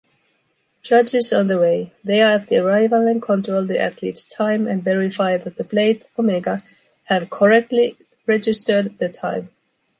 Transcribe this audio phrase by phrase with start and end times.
[0.81, 4.83] Judges on the way: they are at the arrival and control the athletes’ time and
[4.83, 6.63] verify that the plate (omega)
[7.03, 9.51] have correctly registered the time